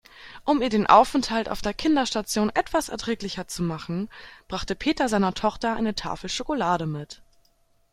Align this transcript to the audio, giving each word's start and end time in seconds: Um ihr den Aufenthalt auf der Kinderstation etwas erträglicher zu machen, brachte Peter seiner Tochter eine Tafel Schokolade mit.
Um 0.45 0.63
ihr 0.63 0.69
den 0.69 0.87
Aufenthalt 0.87 1.47
auf 1.47 1.61
der 1.61 1.75
Kinderstation 1.75 2.49
etwas 2.49 2.89
erträglicher 2.89 3.47
zu 3.47 3.61
machen, 3.61 4.09
brachte 4.47 4.73
Peter 4.73 5.07
seiner 5.07 5.35
Tochter 5.35 5.75
eine 5.75 5.93
Tafel 5.93 6.27
Schokolade 6.27 6.87
mit. 6.87 7.21